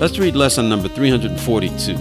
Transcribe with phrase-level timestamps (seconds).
[0.00, 1.94] Let's read lesson number 342.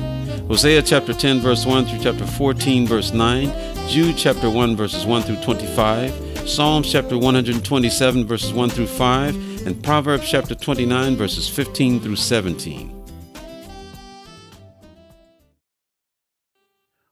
[0.48, 5.22] Hosea chapter 10, verse 1 through chapter 14, verse 9, Jude chapter 1, verses 1
[5.22, 12.00] through 25, Psalms chapter 127, verses 1 through 5, and Proverbs chapter 29, verses 15
[12.00, 13.06] through 17.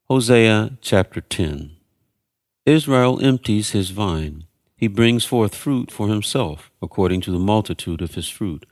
[0.10, 1.78] Hosea chapter 10
[2.66, 4.46] Israel empties his vine.
[4.76, 8.66] He brings forth fruit for himself, according to the multitude of his fruit.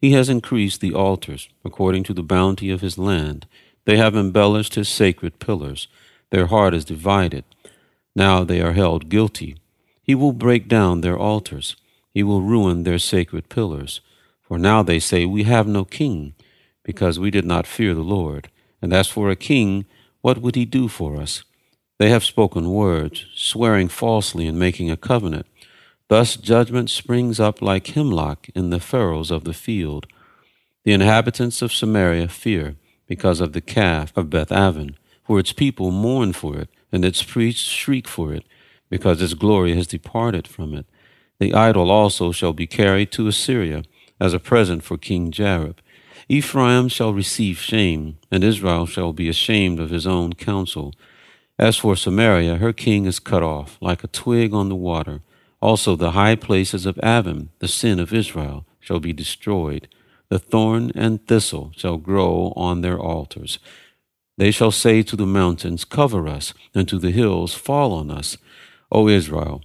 [0.00, 3.46] He has increased the altars, according to the bounty of his land.
[3.84, 5.88] They have embellished his sacred pillars.
[6.30, 7.44] Their heart is divided.
[8.14, 9.56] Now they are held guilty.
[10.02, 11.76] He will break down their altars.
[12.12, 14.00] He will ruin their sacred pillars.
[14.40, 16.34] For now they say, We have no king,
[16.84, 18.50] because we did not fear the Lord.
[18.80, 19.84] And as for a king,
[20.20, 21.44] what would he do for us?
[21.98, 25.46] They have spoken words, swearing falsely and making a covenant.
[26.08, 30.06] Thus judgment springs up like hemlock in the furrows of the field.
[30.84, 35.90] The inhabitants of Samaria fear because of the calf of Beth Aven, for its people
[35.90, 38.44] mourn for it, and its priests shriek for it,
[38.88, 40.86] because its glory has departed from it.
[41.38, 43.82] The idol also shall be carried to Assyria
[44.18, 45.76] as a present for King Jareb.
[46.28, 50.94] Ephraim shall receive shame, and Israel shall be ashamed of his own counsel.
[51.58, 55.20] As for Samaria, her king is cut off, like a twig on the water.
[55.60, 59.88] Also the high places of Aven, the sin of Israel, shall be destroyed.
[60.28, 63.58] The thorn and thistle shall grow on their altars.
[64.36, 68.36] They shall say to the mountains, Cover us, and to the hills, Fall on us.
[68.92, 69.62] O Israel,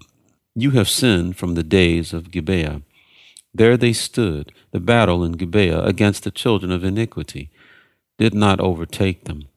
[0.55, 2.81] you have sinned from the days of Gibeah.
[3.53, 7.51] There they stood, the battle in Gibeah against the children of iniquity,
[8.17, 9.47] did not overtake them.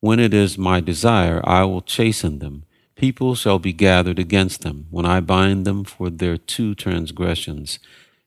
[0.00, 2.64] When it is my desire, I will chasten them.
[2.96, 7.78] People shall be gathered against them, when I bind them for their two transgressions.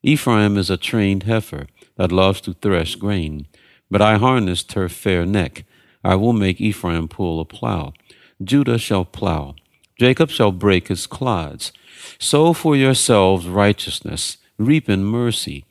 [0.03, 1.65] Ephraim is a trained heifer
[1.97, 3.47] that loves to thresh grain.
[3.89, 5.65] But I harnessed her fair neck.
[6.03, 7.93] I will make Ephraim pull a plow.
[8.41, 9.55] Judah shall plow.
[9.99, 11.73] Jacob shall break his clods.
[12.19, 14.37] Sow for yourselves righteousness.
[14.59, 15.65] Reap in mercy.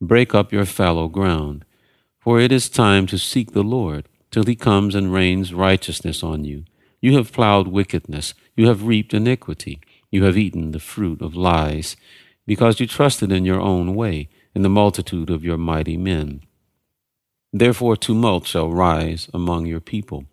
[0.00, 1.64] Break up your fallow ground.
[2.20, 6.44] For it is time to seek the Lord, till he comes and rains righteousness on
[6.44, 6.64] you.
[7.04, 8.32] You have plowed wickedness.
[8.56, 9.78] You have reaped iniquity.
[10.10, 11.98] You have eaten the fruit of lies,
[12.46, 16.40] because you trusted in your own way in the multitude of your mighty men.
[17.52, 20.24] Therefore tumult shall rise among your people,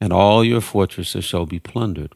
[0.00, 2.14] and all your fortresses shall be plundered.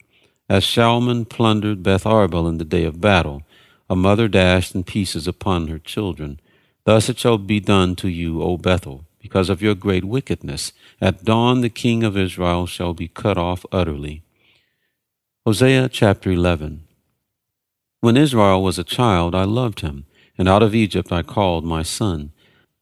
[0.48, 3.42] As Shalman plundered Beth Arbel in the day of battle,
[3.90, 6.40] a mother dashed in pieces upon her children.
[6.84, 10.72] Thus it shall be done to you, O Bethel, because of your great wickedness.
[11.00, 14.22] At dawn the king of Israel shall be cut off utterly.
[15.46, 16.84] Hosea chapter 11
[18.02, 20.04] When Israel was a child, I loved him
[20.36, 22.32] and out of Egypt I called my son.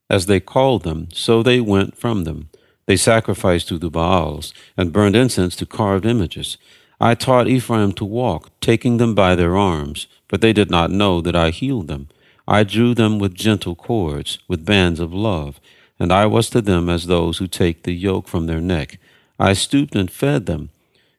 [0.09, 2.51] As they called them, so they went from them.
[2.87, 6.59] They sacrificed to the Baals, and burned incense to carved images.
[7.01, 11.21] I taught Ephraim to walk, taking them by their arms, but they did not know
[11.21, 12.09] that I healed them.
[12.47, 15.61] I drew them with gentle cords, with bands of love,
[16.03, 18.99] and I was to them as those who take the yoke from their neck.
[19.39, 20.71] I stooped and fed them.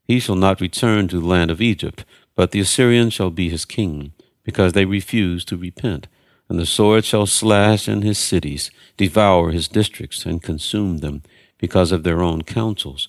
[0.04, 2.04] He shall not return to the land of Egypt,
[2.36, 4.12] but the Assyrian shall be his king,
[4.44, 6.08] because they refuse to repent.
[6.50, 11.24] And the sword shall slash in his cities, devour his districts, and consume them,
[11.60, 13.08] because of their own counsels.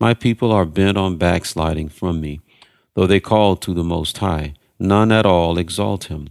[0.00, 2.40] My people are bent on backsliding from me.
[2.94, 6.30] Though they call to the Most High, none at all exalt him.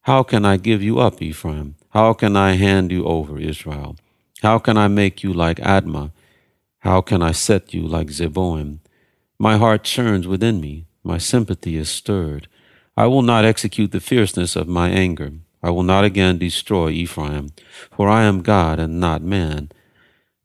[0.00, 1.76] How can I give you up, Ephraim?
[1.90, 3.94] How can I hand you over, Israel?
[4.44, 6.10] How can I make you like Admah?
[6.80, 8.80] How can I set you like Zeboiim?
[9.38, 12.46] My heart churns within me, my sympathy is stirred.
[12.94, 15.32] I will not execute the fierceness of my anger.
[15.62, 17.52] I will not again destroy Ephraim,
[17.90, 19.72] for I am God and not man,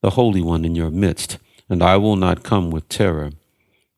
[0.02, 1.38] the Holy One in your midst,
[1.68, 3.32] and I will not come with terror.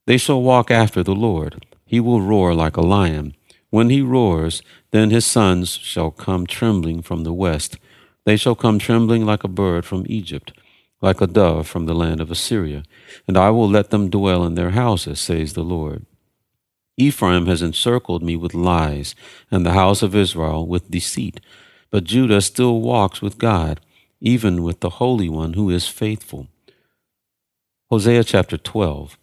[0.08, 1.64] They shall walk after the Lord.
[1.86, 3.36] He will roar like a lion.
[3.70, 7.78] When he roars, then his sons shall come trembling from the west.
[8.26, 10.54] They shall come trembling like a bird from Egypt,
[11.02, 12.84] like a dove from the land of Assyria.
[13.28, 16.06] And I will let them dwell in their houses, says the Lord.
[16.98, 19.16] Ephraim has encircled me with lies,
[19.50, 21.40] and the house of Israel with deceit.
[21.90, 23.80] But Judah still walks with God.
[24.22, 26.48] even with the Holy One who is faithful.
[27.90, 29.18] Hosea chapter 12.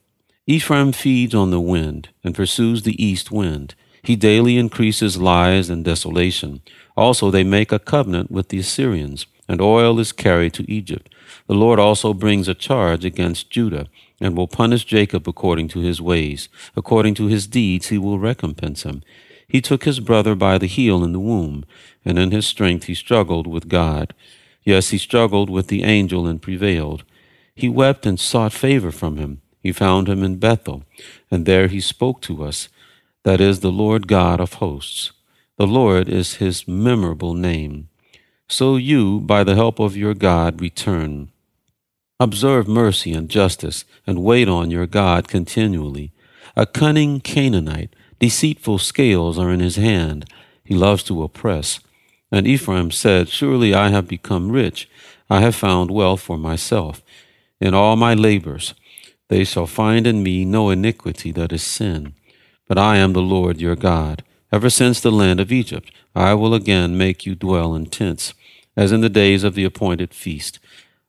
[0.47, 3.75] Ephraim feeds on the wind and pursues the east wind.
[4.03, 6.63] He daily increases lies and desolation.
[6.97, 11.15] Also, they make a covenant with the Assyrians, and oil is carried to Egypt.
[11.47, 13.89] The Lord also brings a charge against Judah,
[14.21, 16.49] and will punish Jacob according to his ways.
[16.77, 19.03] According to his deeds, he will recompense him.
[19.47, 21.65] He took his brother by the heel in the womb,
[22.05, 24.13] and in his strength he struggled with God.
[24.65, 27.05] Yes, he struggled with the angel and prevailed.
[27.55, 29.41] He wept and sought favor from him.
[29.63, 30.85] He found him in Bethel,
[31.31, 32.69] and there he spoke to us.
[33.29, 35.13] That is the Lord God of hosts.
[35.59, 37.91] The Lord is his memorable name.
[38.49, 41.31] So you, by the help of your God, return.
[42.19, 46.11] Observe mercy and justice, and wait on your God continually.
[46.57, 50.25] A cunning Canaanite, deceitful scales are in his hand.
[50.65, 51.81] He loves to oppress.
[52.33, 54.89] And Ephraim said, Surely I have become rich.
[55.29, 57.03] I have found wealth for myself.
[57.61, 58.73] In all my labors,
[59.29, 62.15] they shall find in me no iniquity that is sin.
[62.69, 64.23] But I am the Lord your God.
[64.53, 68.35] Ever since the land of Egypt, I will again make you dwell in tents,
[68.77, 70.59] as in the days of the appointed feast.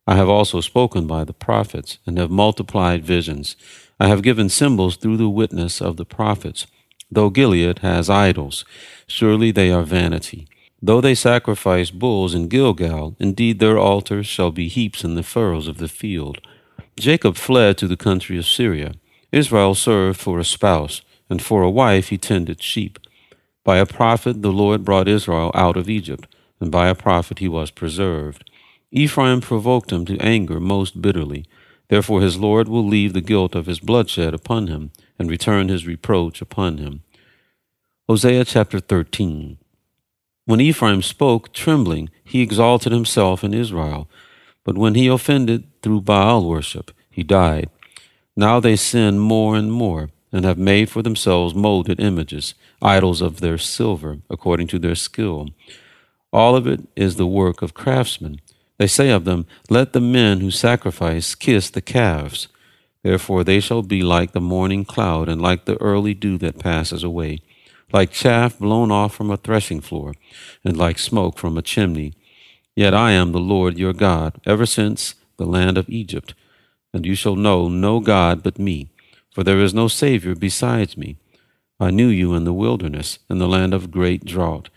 [0.07, 3.55] I have also spoken by the prophets, and have multiplied visions.
[3.99, 6.65] I have given symbols through the witness of the prophets.
[7.11, 8.65] Though Gilead has idols,
[9.05, 10.47] surely they are vanity.
[10.81, 15.67] Though they sacrifice bulls in Gilgal, indeed their altars shall be heaps in the furrows
[15.67, 16.39] of the field.
[16.97, 18.93] Jacob fled to the country of Syria.
[19.31, 22.99] Israel served for a spouse, and for a wife he tended sheep.
[23.63, 26.27] By a prophet the Lord brought Israel out of Egypt,
[26.59, 28.49] and by a prophet he was preserved.
[28.91, 31.45] Ephraim provoked him to anger most bitterly.
[31.89, 35.85] Therefore his Lord will leave the guilt of his bloodshed upon him, and return his
[35.85, 37.03] reproach upon him.
[38.07, 39.57] Hosea chapter 13.
[40.45, 44.09] When Ephraim spoke, trembling, he exalted himself in Israel.
[44.63, 47.69] But when he offended through Baal worship, he died.
[48.35, 53.39] Now they sin more and more, and have made for themselves molded images, idols of
[53.39, 55.49] their silver, according to their skill.
[56.31, 58.39] All of it is the work of craftsmen.
[58.77, 62.47] They say of them, Let the men who sacrifice kiss the calves.
[63.03, 67.03] Therefore they shall be like the morning cloud, and like the early dew that passes
[67.03, 67.41] away
[67.91, 70.13] like chaff blown off from a threshing floor,
[70.63, 72.13] and like smoke from a chimney.
[72.75, 76.33] Yet I am the Lord your God, ever since the land of Egypt.
[76.93, 78.89] And you shall know no God but me,
[79.39, 81.15] for there is no Savior besides me.
[81.79, 84.67] I knew you in the wilderness, in the land of great drought.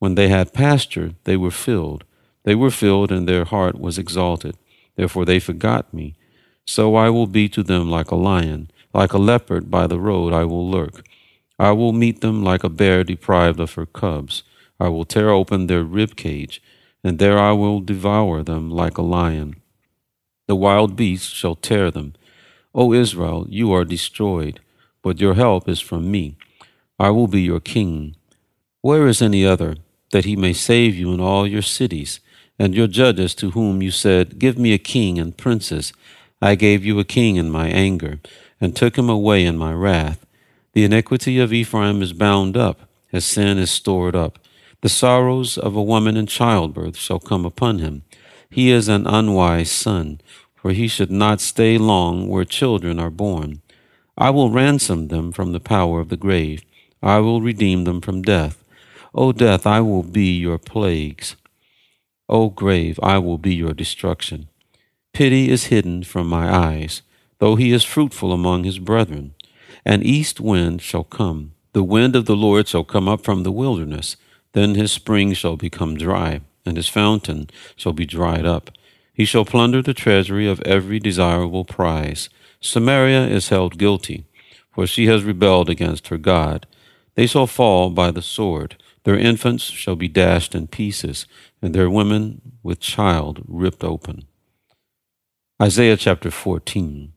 [0.00, 2.02] When they had pasture, they were filled.
[2.42, 4.56] They were filled, and their heart was exalted.
[4.96, 6.16] Therefore they forgot me.
[6.66, 10.32] So I will be to them like a lion, like a leopard by the road
[10.32, 11.06] I will lurk.
[11.56, 14.42] I will meet them like a bear deprived of her cubs.
[14.80, 16.60] I will tear open their rib cage,
[17.04, 19.62] and there I will devour them like a lion.
[20.48, 22.14] The wild beasts shall tear them.
[22.74, 24.60] O Israel, you are destroyed,
[25.02, 26.36] but your help is from me.
[26.98, 28.16] I will be your king.
[28.80, 29.76] Where is any other,
[30.10, 32.20] that he may save you in all your cities,
[32.58, 35.92] and your judges to whom you said, Give me a king and princes?
[36.40, 38.20] I gave you a king in my anger,
[38.60, 40.24] and took him away in my wrath.
[40.72, 44.38] The iniquity of Ephraim is bound up, his sin is stored up.
[44.80, 48.02] The sorrows of a woman in childbirth shall come upon him.
[48.50, 50.20] He is an unwise son,
[50.62, 53.60] for he should not stay long where children are born.
[54.16, 56.62] I will ransom them from the power of the grave.
[57.02, 58.62] I will redeem them from death.
[59.12, 61.34] O death, I will be your plagues.
[62.28, 64.48] O grave, I will be your destruction.
[65.12, 67.02] Pity is hidden from my eyes,
[67.40, 69.34] though he is fruitful among his brethren.
[69.84, 71.54] An east wind shall come.
[71.72, 74.16] The wind of the Lord shall come up from the wilderness.
[74.52, 78.70] Then his spring shall become dry, and his fountain shall be dried up.
[79.12, 82.28] He shall plunder the treasury of every desirable prize.
[82.60, 84.24] Samaria is held guilty,
[84.72, 86.66] for she has rebelled against her God.
[87.14, 88.76] They shall fall by the sword.
[89.04, 91.26] Their infants shall be dashed in pieces,
[91.60, 94.24] and their women with child ripped open.
[95.60, 97.12] Hosea chapter 14.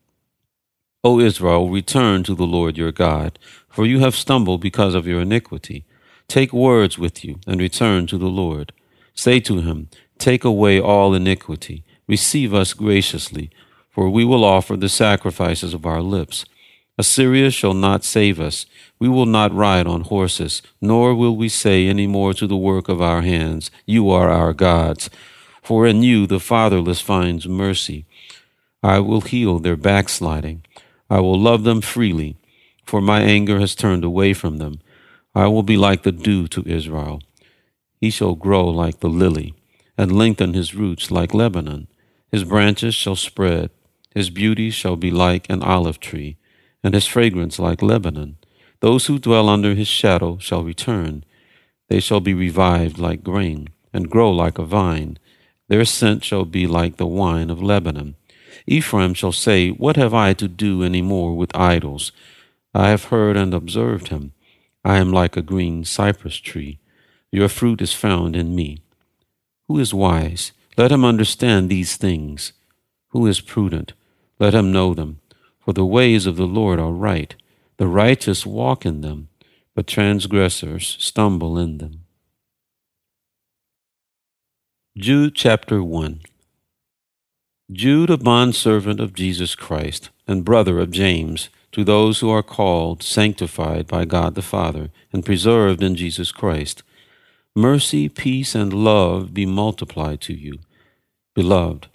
[1.04, 5.22] O Israel, return to the Lord your God, for you have stumbled because of your
[5.22, 5.86] iniquity.
[6.28, 8.74] Take words with you, and return to the Lord.
[9.14, 9.88] Say to him,
[10.18, 13.50] Take away all iniquity, receive us graciously,
[13.90, 16.46] for we will offer the sacrifices of our lips.
[16.98, 18.66] Assyria shall not save us.
[19.00, 22.88] We will not ride on horses, nor will we say any more to the work
[22.88, 25.10] of our hands, You are our gods.
[25.62, 28.06] For in you the fatherless finds mercy.
[28.84, 30.64] I will heal their backsliding.
[31.10, 32.38] I will love them freely,
[32.86, 34.80] for my anger has turned away from them.
[35.34, 37.22] I will be like the dew to Israel.
[38.00, 39.54] He shall grow like the lily,
[39.98, 41.88] and lengthen his roots like Lebanon.
[42.36, 43.70] His branches shall spread,
[44.14, 46.36] his beauty shall be like an olive tree,
[46.84, 48.36] and his fragrance like Lebanon.
[48.82, 51.24] Those who dwell under his shadow shall return.
[51.88, 55.18] They shall be revived like grain, and grow like a vine.
[55.70, 58.16] Their scent shall be like the wine of Lebanon.
[58.68, 62.12] Ephraim shall say, What have I to do any more with idols?
[62.74, 64.34] I have heard and observed him.
[64.84, 66.80] I am like a green cypress tree.
[67.32, 68.82] Your fruit is found in me.
[69.70, 70.52] Who is wise?
[70.78, 72.54] Let him understand these things.
[73.10, 73.94] Who is prudent?
[74.40, 75.22] Let him know them.
[75.60, 77.34] For the ways of the Lord are right.
[77.78, 79.30] The righteous walk in them,
[79.74, 82.02] but transgressors stumble in them.
[84.98, 86.22] Jude chapter 1
[87.72, 93.02] Jude, a bondservant of Jesus Christ, and brother of James, to those who are called,
[93.02, 96.84] sanctified by God the Father, and preserved in Jesus Christ,
[97.56, 100.60] mercy, peace, and love be multiplied to you.
[101.34, 101.88] Beloved,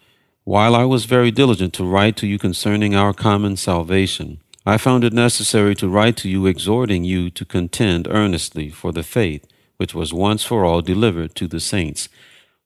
[0.44, 5.04] while I was very diligent to write to you concerning our common salvation, I found
[5.04, 9.94] it necessary to write to you exhorting you to contend earnestly for the faith which
[9.94, 12.08] was once for all delivered to the saints.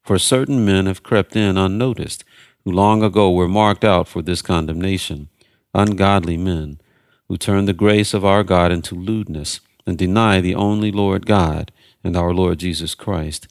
[0.02, 2.24] For certain men have crept in unnoticed
[2.64, 5.28] who long ago were marked out for this condemnation,
[5.74, 6.80] ungodly men,
[7.28, 11.70] who turn the grace of our God into lewdness, and deny the only Lord God
[12.04, 13.49] and our Lord Jesus Christ.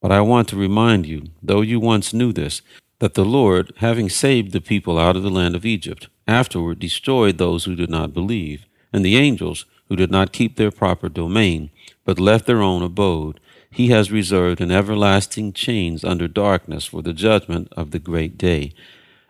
[0.00, 2.62] But I want to remind you, though you once knew this,
[3.00, 7.38] that the Lord, having saved the people out of the land of Egypt, afterward destroyed
[7.38, 11.70] those who did not believe, and the angels who did not keep their proper domain,
[12.04, 13.40] but left their own abode
[13.70, 18.72] he has reserved in everlasting chains under darkness for the judgment of the great day,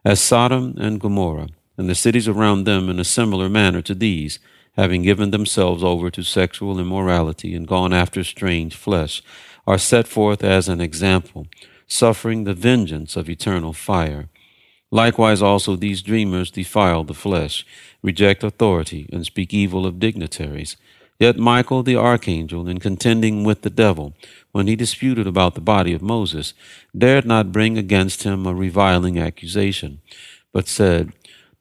[0.04, 4.38] as Sodom and Gomorrah, and the cities around them in a similar manner to these,
[4.76, 9.22] having given themselves over to sexual immorality and gone after strange flesh,
[9.66, 11.46] are set forth as an example,
[11.86, 14.28] suffering the vengeance of eternal fire.
[14.90, 17.66] Likewise also these dreamers defile the flesh,
[18.02, 20.76] reject authority, and speak evil of dignitaries.
[21.18, 24.14] Yet Michael the archangel, in contending with the devil,
[24.52, 26.54] when he disputed about the body of Moses,
[26.96, 30.00] dared not bring against him a reviling accusation,
[30.52, 31.12] but said,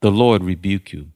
[0.02, 1.08] The Lord rebuke you.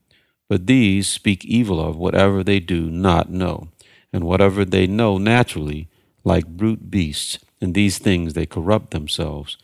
[0.52, 3.70] But these speak evil of whatever they do not know,
[4.12, 5.88] and whatever they know naturally,
[6.26, 7.40] like brute beasts.
[7.62, 9.56] In these things they corrupt themselves.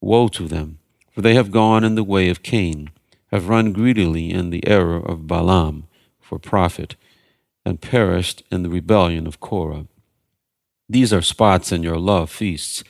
[0.00, 0.78] Woe to them,
[1.10, 2.90] for they have gone in the way of Cain,
[3.32, 5.88] have run greedily in the error of Balaam
[6.20, 6.94] for profit
[7.64, 9.88] and perished in the rebellion of Korah.
[10.88, 12.84] These are spots in your love feasts,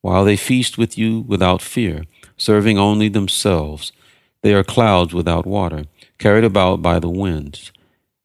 [0.00, 2.06] while they feast with you without fear,
[2.38, 3.92] serving only themselves.
[4.40, 5.84] They are clouds without water,
[6.18, 7.72] carried about by the winds,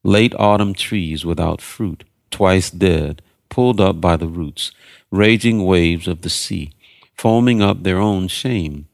[0.02, 4.72] late autumn trees without fruit, twice dead, pulled up by the roots,
[5.10, 6.72] raging waves of the sea,
[7.14, 8.88] foaming up their own shame,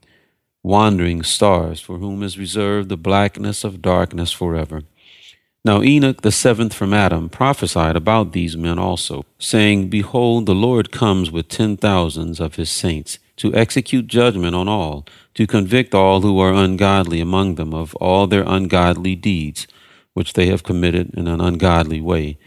[0.63, 4.83] wandering stars for whom is reserved the blackness of darkness forever.
[5.65, 10.91] Now Enoch, the seventh from Adam, prophesied about these men also, saying, Behold, the Lord
[10.91, 16.21] comes with ten thousands of his saints, to execute judgment on all, to convict all
[16.21, 19.67] who are ungodly among them of all their ungodly deeds,
[20.13, 22.37] which they have committed in an ungodly way,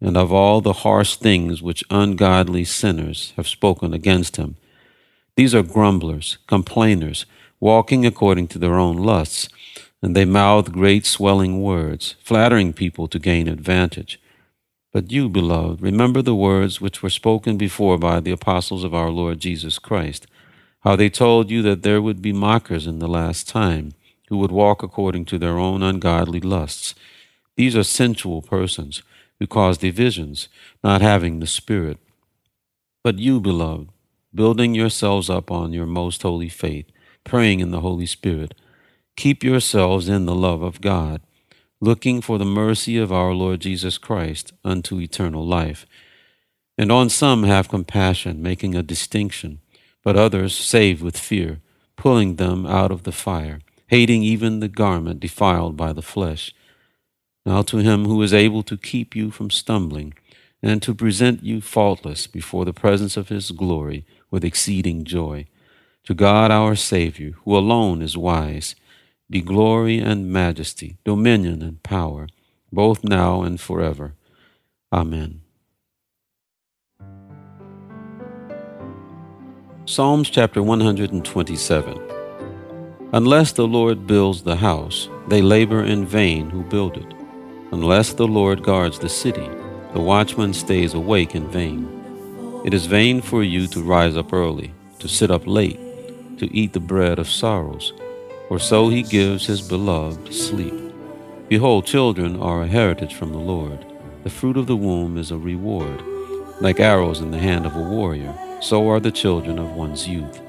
[0.00, 4.56] and of all the harsh things which ungodly sinners have spoken against him.
[5.36, 7.26] These are grumblers, complainers,
[7.60, 9.48] walking according to their own lusts
[10.04, 14.20] and they mouth great swelling words, flattering people to gain advantage.
[14.94, 19.10] But you, beloved, remember the words which were spoken before by the apostles of our
[19.10, 20.28] Lord Jesus Christ,
[20.84, 23.94] how they told you that there would be mockers in the last time,
[24.28, 26.94] who would walk according to their own ungodly lusts.
[27.56, 29.02] These are sensual persons,
[29.40, 30.46] who cause divisions,
[30.84, 31.98] not having the Spirit.
[33.02, 33.88] But you, beloved,
[34.32, 36.86] building yourselves up on your most holy faith,
[37.24, 38.54] praying in the Holy Spirit,
[39.16, 41.20] Keep yourselves in the love of God,
[41.84, 45.84] looking for the mercy of our Lord Jesus Christ unto eternal life.
[46.78, 49.60] And on some have compassion, making a distinction,
[50.02, 51.60] but others save with fear,
[51.96, 56.54] pulling them out of the fire, hating even the garment defiled by the flesh.
[57.44, 60.14] Now to him who is able to keep you from stumbling,
[60.62, 65.46] and to present you faultless before the presence of his glory with exceeding joy.
[66.04, 68.74] To God our Savior, who alone is wise,
[69.30, 72.28] be glory and majesty, dominion and power,
[72.72, 74.14] both now and forever.
[74.92, 75.40] Amen.
[79.86, 82.00] Psalms chapter 127
[83.12, 87.14] Unless the Lord builds the house, they labor in vain who build it.
[87.70, 89.48] Unless the Lord guards the city,
[89.92, 91.88] the watchman stays awake in vain.
[92.64, 95.78] It is vain for you to rise up early, to sit up late,
[96.38, 97.92] to eat the bread of sorrows,
[98.48, 100.74] for so he gives his beloved sleep.
[101.48, 103.84] Behold, children are a heritage from the Lord.
[104.22, 106.02] The fruit of the womb is a reward.
[106.60, 110.40] Like arrows in the hand of a warrior, so are the children of one's youth.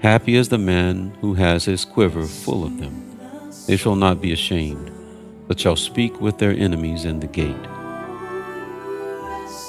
[0.00, 3.18] Happy is the man who has his quiver full of them.
[3.66, 4.90] They shall not be ashamed,
[5.48, 7.64] but shall speak with their enemies in the gate.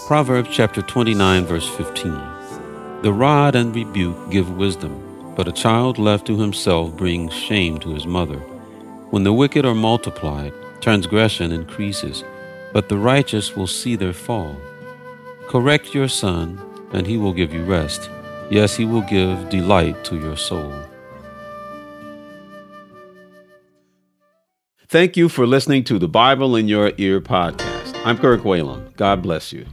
[0.08, 2.12] Proverbs chapter 29, verse 15.
[3.02, 5.02] The rod and rebuke give wisdom,
[5.36, 8.38] but a child left to himself brings shame to his mother.
[9.12, 12.24] When the wicked are multiplied, transgression increases,
[12.74, 14.56] but the righteous will see their fall.
[15.48, 16.60] Correct your son,
[16.92, 18.10] and he will give you rest.
[18.50, 20.74] Yes, he will give delight to your soul.
[24.88, 28.00] Thank you for listening to the Bible in Your Ear podcast.
[28.06, 28.96] I'm Kirk Whalum.
[28.96, 29.66] God bless you.